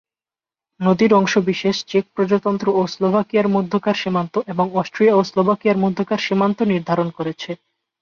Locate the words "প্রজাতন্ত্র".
2.15-2.67